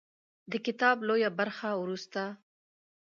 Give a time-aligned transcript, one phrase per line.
[0.51, 2.23] د کتاب لویه برخه وروسته